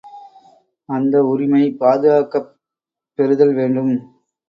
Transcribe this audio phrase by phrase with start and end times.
[0.89, 2.51] அந்த உரிமை பாதுகாக்கப்
[3.19, 3.95] பெறுதல் வேண்டும்.